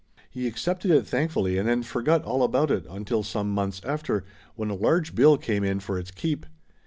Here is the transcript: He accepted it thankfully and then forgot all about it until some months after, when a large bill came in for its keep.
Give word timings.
He 0.31 0.47
accepted 0.47 0.89
it 0.89 1.05
thankfully 1.05 1.59
and 1.59 1.69
then 1.69 1.83
forgot 1.83 2.23
all 2.23 2.41
about 2.41 2.71
it 2.71 2.87
until 2.89 3.21
some 3.21 3.51
months 3.53 3.81
after, 3.85 4.23
when 4.55 4.71
a 4.71 4.73
large 4.73 5.13
bill 5.13 5.37
came 5.37 5.63
in 5.63 5.79
for 5.79 5.99
its 5.99 6.09
keep. 6.09 6.47